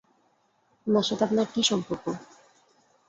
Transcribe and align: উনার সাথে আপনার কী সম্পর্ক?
উনার 0.87 1.05
সাথে 1.09 1.23
আপনার 1.27 1.47
কী 1.53 1.61
সম্পর্ক? 1.63 2.05